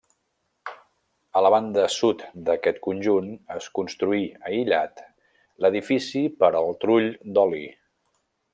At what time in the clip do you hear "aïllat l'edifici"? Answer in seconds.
4.53-6.25